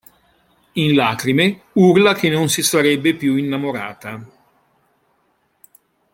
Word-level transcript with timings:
In 0.71 0.95
lacrime, 0.95 1.65
urla 1.73 2.15
che 2.15 2.27
non 2.27 2.49
si 2.49 2.63
sarebbe 2.63 3.13
più 3.13 3.35
innamorata. 3.35 4.25